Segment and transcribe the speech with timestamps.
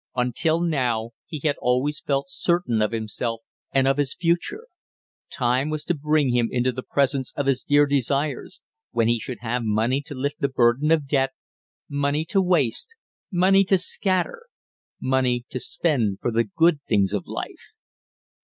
[0.15, 4.65] Until now he had always felt certain of himself and of his future;
[5.29, 9.41] time was to bring him into the presence of his dear desires, when he should
[9.41, 11.33] have money to lift the burden of debt,
[11.87, 12.95] money to waste,
[13.31, 14.47] money to scatter,
[14.99, 17.73] money to spend for the good things of life.